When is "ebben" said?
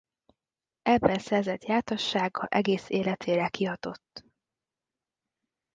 0.81-1.19